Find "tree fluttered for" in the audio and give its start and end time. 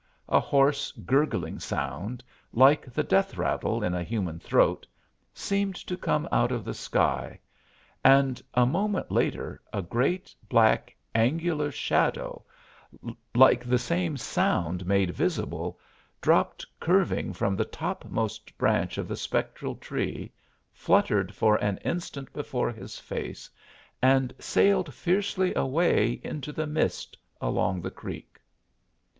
19.75-21.57